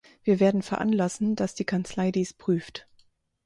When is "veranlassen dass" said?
0.63-1.53